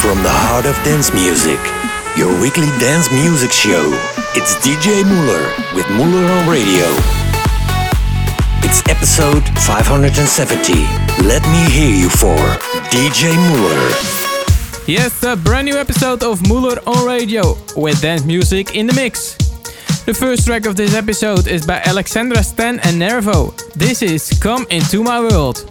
[0.00, 1.60] From the heart of dance music,
[2.16, 3.84] your weekly dance music show.
[4.32, 5.44] It's DJ Muller
[5.76, 6.88] with Muller on Radio.
[8.64, 10.72] It's episode 570.
[11.28, 12.34] Let me hear you for
[12.88, 13.92] DJ Muller.
[14.86, 19.34] Yes, a brand new episode of Muller on Radio with dance music in the mix.
[20.06, 23.50] The first track of this episode is by Alexandra Stan and Nervo.
[23.76, 25.70] This is Come Into My World.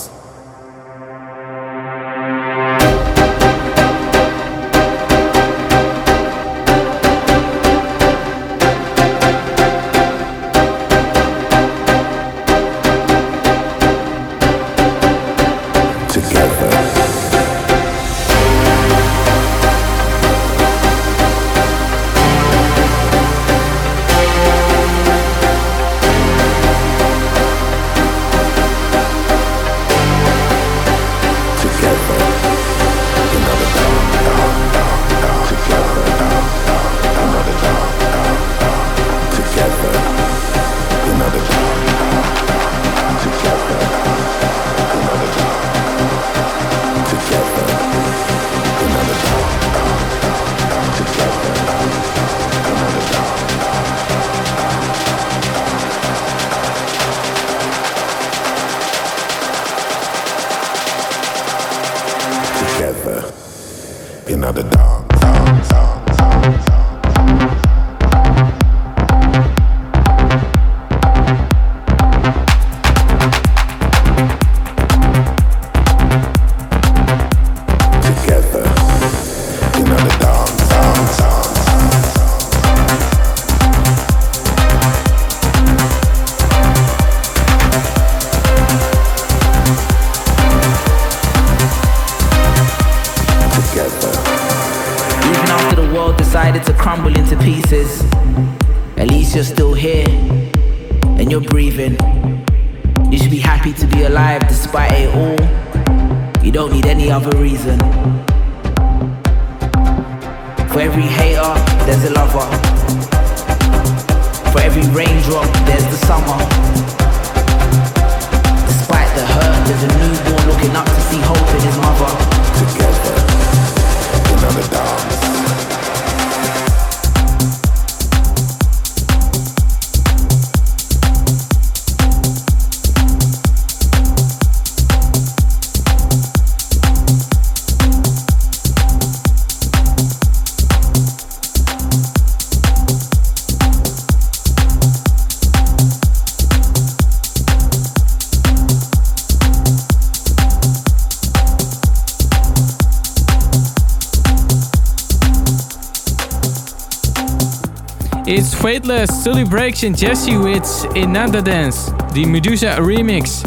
[158.61, 163.43] Faithless, Suli Breaks and Jesuits Innadance, the Medusa remix.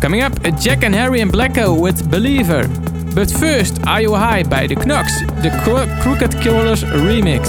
[0.00, 2.66] Coming up, Jack and Harry and Blacko with Believer.
[3.14, 7.46] But first, Are You High by The Knox, the Cro Crooked Killers remix.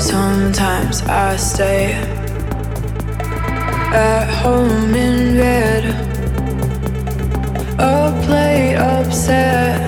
[0.00, 1.94] Sometimes I stay
[3.92, 5.84] at home in bed,
[7.80, 9.87] a plate upset.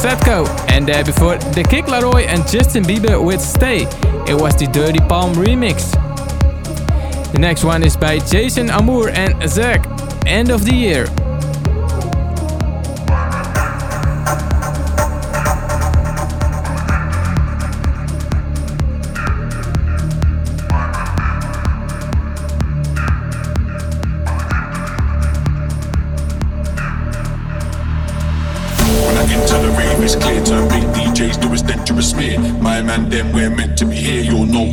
[0.00, 0.48] Setko.
[0.70, 3.82] And there before The Kid LAROI and Justin Bieber with Stay.
[4.26, 5.92] It was the Dirty Palm remix.
[7.32, 9.84] The next one is by Jason Amour and Zach.
[10.26, 11.19] End of the Year.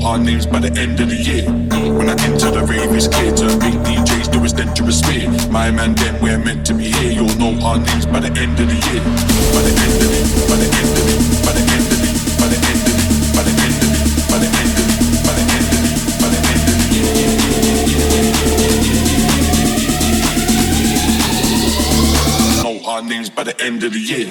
[0.08, 1.44] Our names by the end of the year.
[1.94, 5.30] When I enter the rave, it's clear to big DJs do us dangerous smear.
[5.52, 7.12] My man, then we're meant to be here.
[7.12, 9.04] You'll know our names by the end of the year.
[9.54, 12.16] By the end of it, by the end of it, by the end of it,
[12.40, 15.28] by the end of it, by the end of it, by the end of it,
[15.28, 16.80] by the end of it, by the end of
[22.48, 22.64] it.
[22.64, 24.28] Know our names by the end of the year.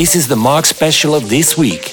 [0.00, 1.89] This is the Mark special of this week.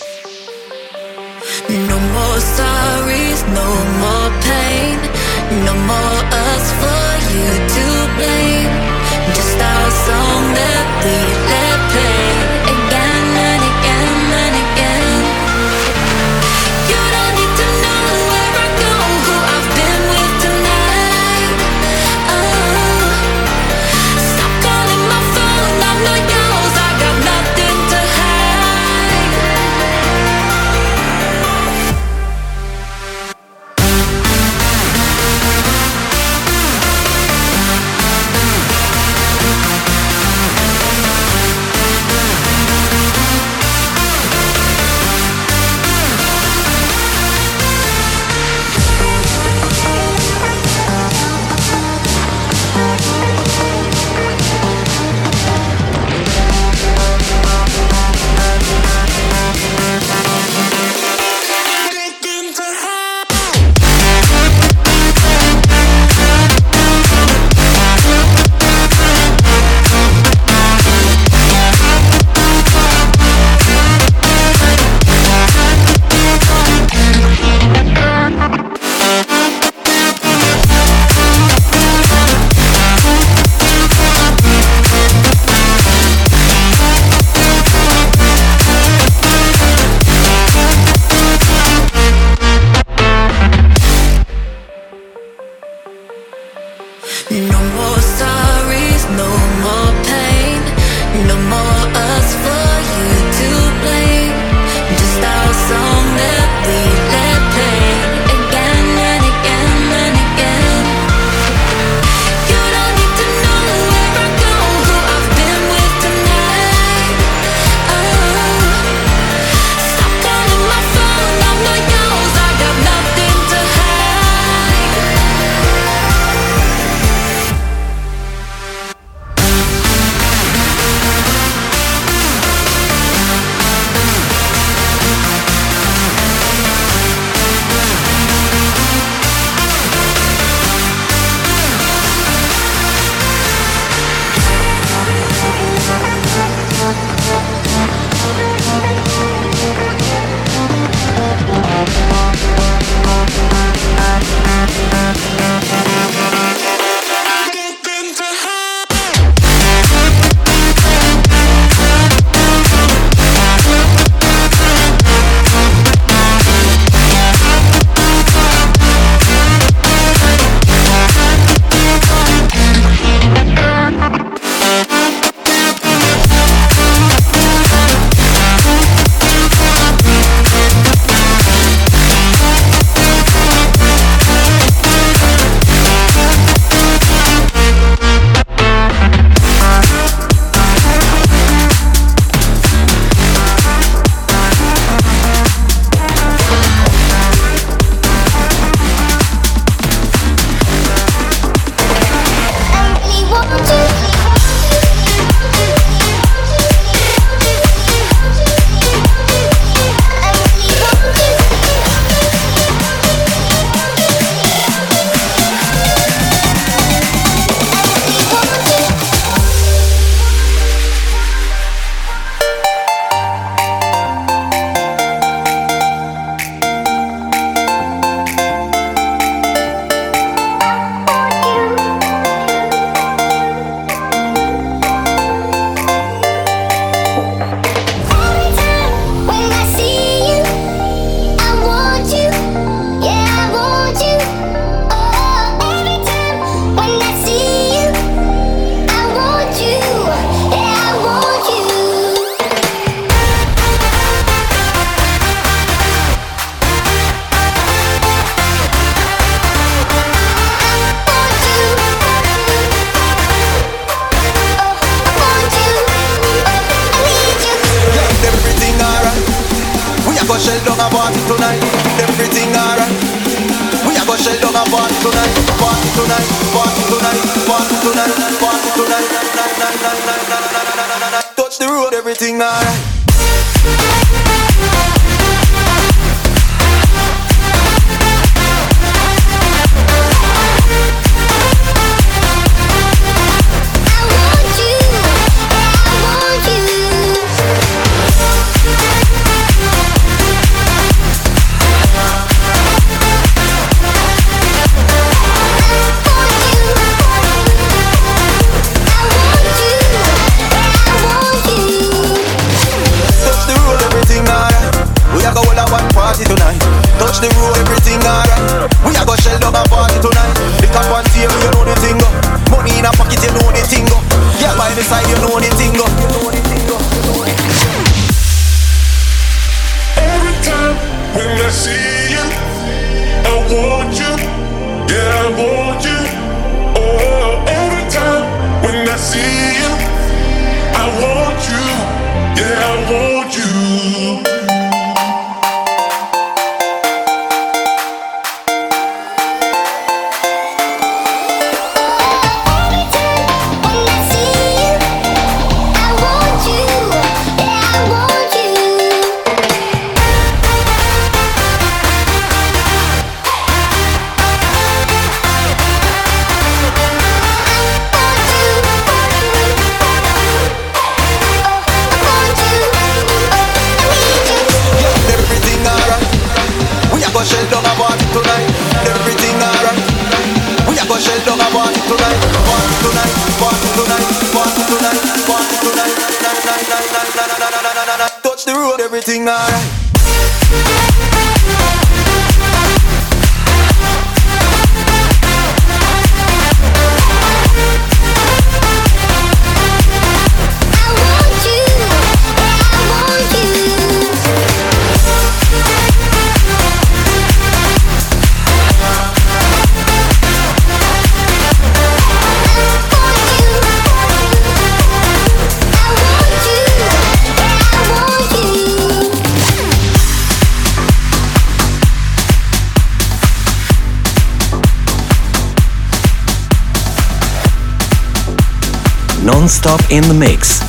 [429.58, 430.60] Stop in the mix.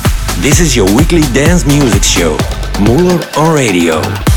[0.41, 2.35] This is your weekly dance music show,
[2.81, 4.28] Muller on Radio.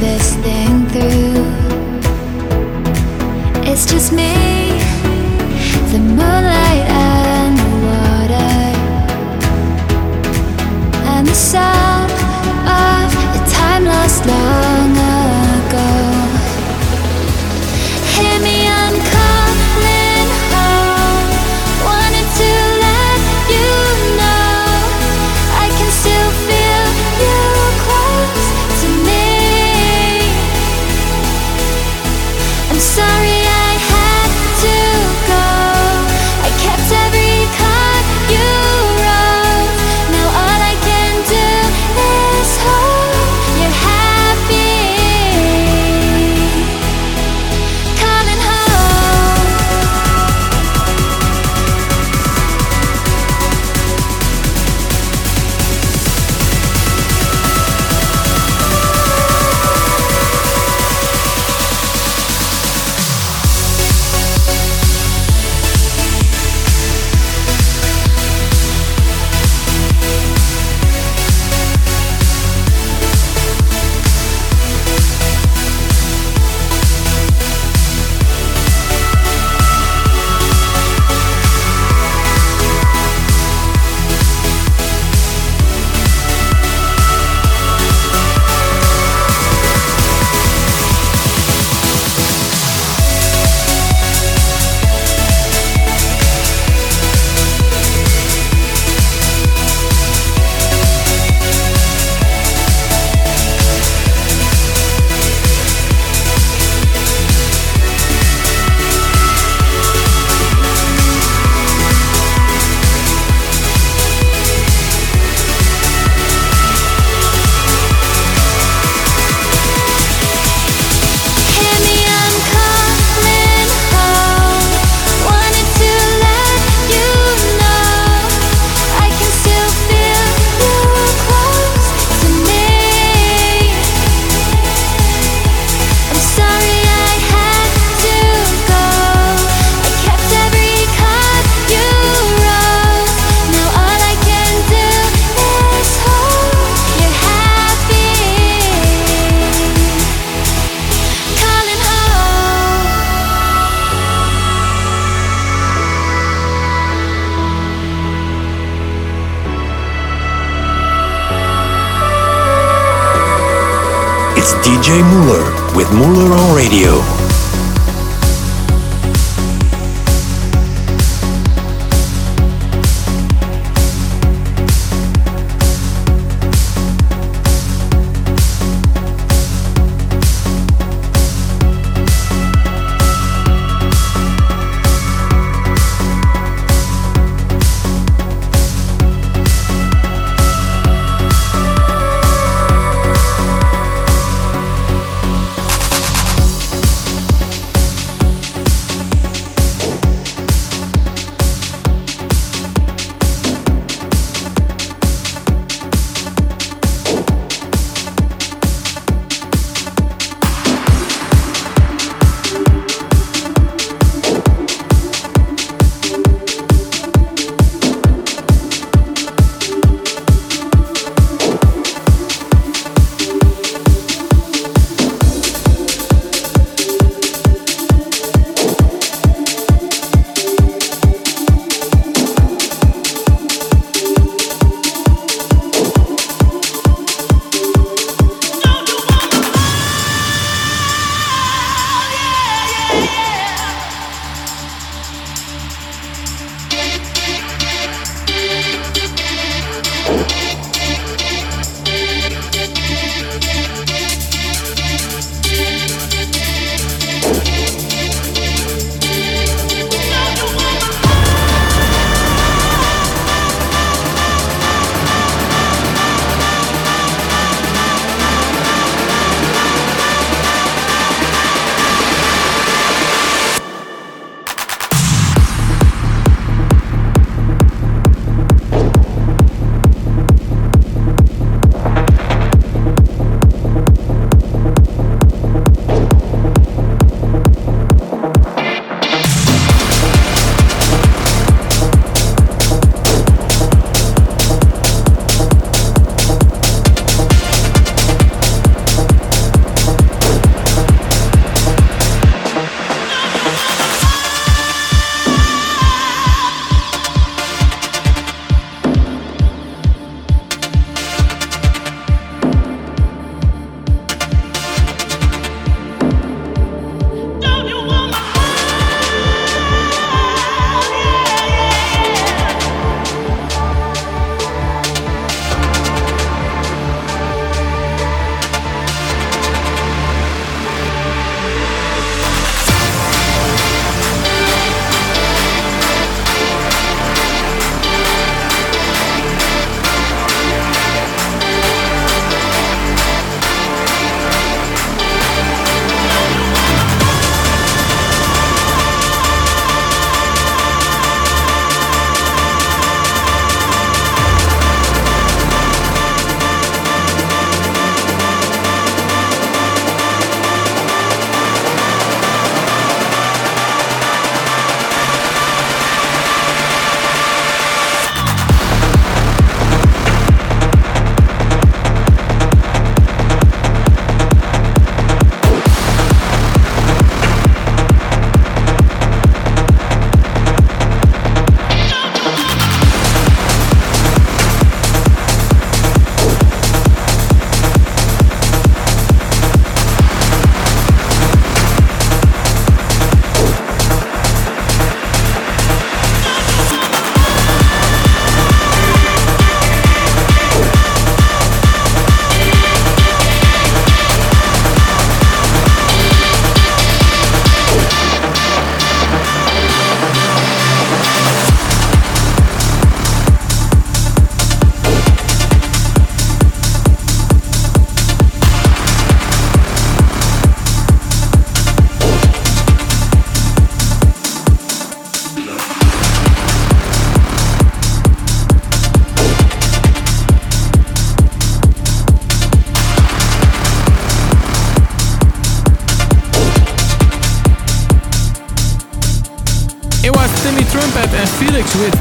[0.00, 0.55] this thing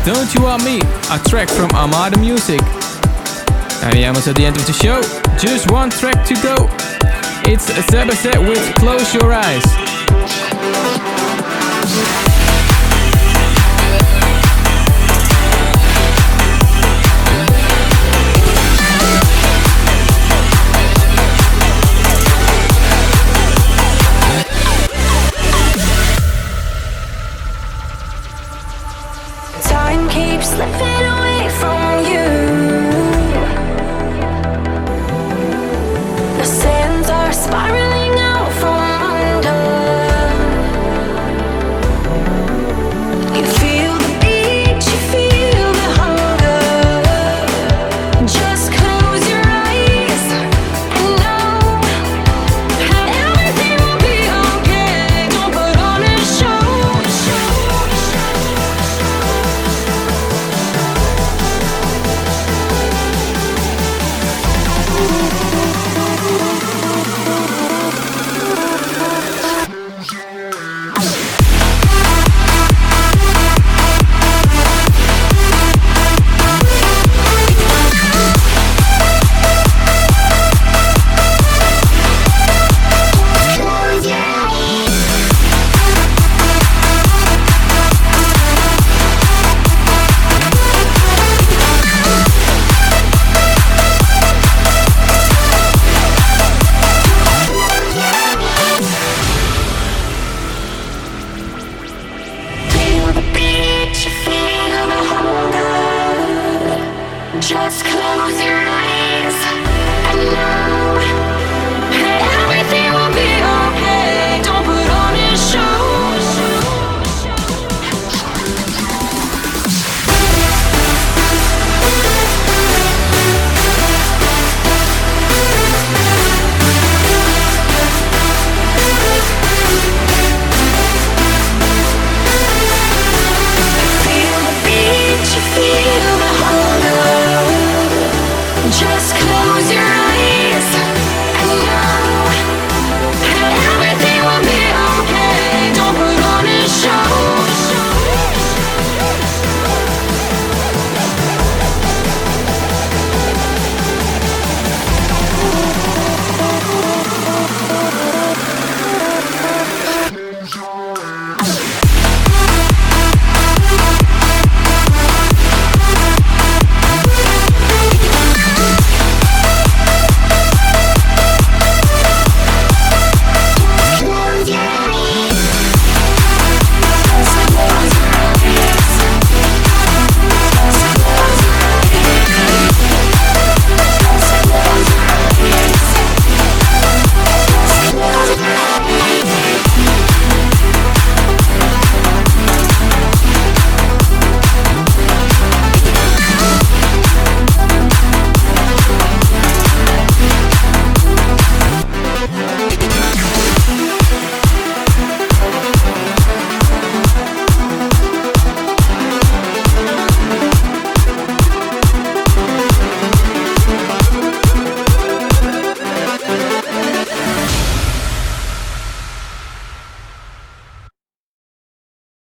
[0.06, 0.78] Don't You Want Me,
[1.10, 2.62] a track from Armada Music.
[3.82, 5.02] And we almost at the end of the show.
[5.40, 6.70] Just one track to go.
[7.52, 9.66] It's Zebazet with Close Your Eyes.